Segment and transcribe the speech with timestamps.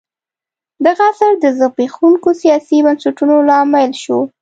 [0.85, 4.19] دغه عصر د زبېښونکو سیاسي بنسټونو لامل شو.